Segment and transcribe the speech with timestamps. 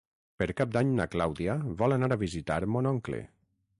[0.43, 3.21] Per Cap d'Any na Clàudia vol anar a visitar mon oncle.